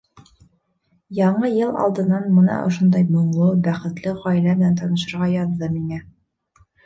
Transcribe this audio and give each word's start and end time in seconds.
Яңы 1.17 1.49
йыл 1.57 1.73
алдынан 1.81 2.23
бына 2.37 2.55
ошондай 2.69 3.05
моңло, 3.17 3.51
бәхетле 3.69 4.13
ғаилә 4.25 4.55
менән 4.59 4.79
танышырға 4.83 5.31
яҙҙы 5.35 5.69
миңә. 5.77 6.01